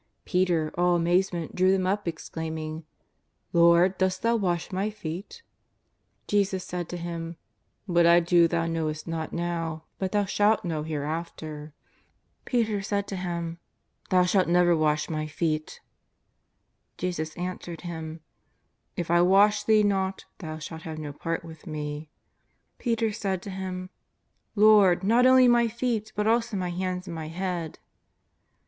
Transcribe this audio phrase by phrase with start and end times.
[0.25, 2.83] Peter, all amazement, drew them up, exclaiming:"
[3.53, 5.43] Lord, dost Thou wash my feet?''
[6.27, 7.35] Jesus said to him:^'
[7.93, 11.75] What I do thou knowest not now, but thou shalt know hereafter."
[12.45, 13.59] Peter said to Him:
[14.07, 15.81] ^' Thou shalt never wash my feet."
[16.97, 18.21] Jesus answered him:''
[18.97, 22.09] If I wash thee not thou shalt have no part with Me."
[22.79, 23.91] Peter said to Him:"
[24.55, 27.77] Lord, not only my feet but also my hands and my head."